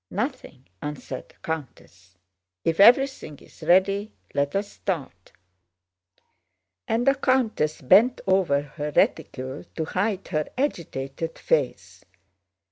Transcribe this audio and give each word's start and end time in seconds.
"Nothing," 0.09 0.65
answered 0.81 1.29
the 1.29 1.35
countess. 1.43 2.15
"If 2.65 2.79
everything 2.79 3.37
is 3.37 3.61
ready 3.61 4.11
let 4.33 4.55
us 4.55 4.71
start." 4.71 5.31
And 6.87 7.05
the 7.05 7.13
countess 7.13 7.81
bent 7.83 8.19
over 8.25 8.63
her 8.63 8.89
reticule 8.95 9.63
to 9.75 9.85
hide 9.85 10.27
her 10.29 10.49
agitated 10.57 11.37
face. 11.37 12.03